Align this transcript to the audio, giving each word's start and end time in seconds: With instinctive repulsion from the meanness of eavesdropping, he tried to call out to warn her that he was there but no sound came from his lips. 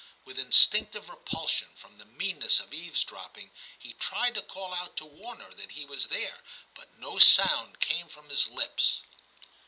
With 0.25 0.39
instinctive 0.39 1.09
repulsion 1.11 1.67
from 1.75 1.99
the 1.99 2.05
meanness 2.05 2.59
of 2.59 2.73
eavesdropping, 2.73 3.51
he 3.77 3.93
tried 3.93 4.33
to 4.33 4.41
call 4.41 4.73
out 4.73 4.95
to 4.97 5.05
warn 5.05 5.39
her 5.41 5.53
that 5.53 5.73
he 5.73 5.85
was 5.85 6.07
there 6.07 6.41
but 6.73 6.97
no 6.97 7.19
sound 7.19 7.79
came 7.79 8.07
from 8.09 8.27
his 8.29 8.47
lips. 8.47 9.03